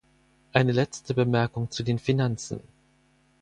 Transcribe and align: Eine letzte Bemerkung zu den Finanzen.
Eine 0.51 0.71
letzte 0.71 1.13
Bemerkung 1.13 1.69
zu 1.69 1.83
den 1.83 1.99
Finanzen. 1.99 2.59